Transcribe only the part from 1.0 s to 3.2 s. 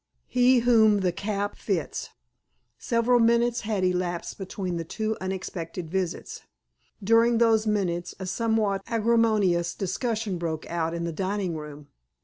the Cap Fits— Several